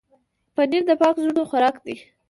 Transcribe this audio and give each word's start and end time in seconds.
پنېر 0.55 0.83
د 0.87 0.91
پاک 1.01 1.15
زړونو 1.21 1.43
خوراک 1.49 1.75
دی. 1.85 1.95